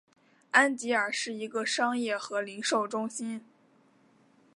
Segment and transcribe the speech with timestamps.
[0.49, 3.45] 安吉尔是一个商业和零售中心。